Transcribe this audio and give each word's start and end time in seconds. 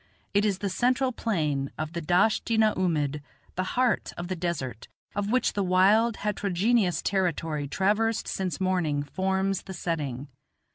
It 0.33 0.45
is 0.45 0.57
the 0.57 0.67
central 0.69 1.11
plain 1.11 1.69
of 1.77 1.93
the 1.93 2.01
Dasht 2.01 2.49
i 2.51 2.55
na 2.57 2.73
oomid, 2.73 3.21
the 3.53 3.63
heart 3.77 4.13
of 4.17 4.29
the 4.29 4.35
desert, 4.35 4.87
of 5.15 5.29
which 5.29 5.53
the 5.53 5.61
wild, 5.61 6.17
heterogeneous 6.25 7.03
territory 7.03 7.67
traversed 7.67 8.27
since 8.27 8.59
morning 8.59 9.03
forms 9.03 9.61
the 9.61 9.75
setting. 9.75 10.27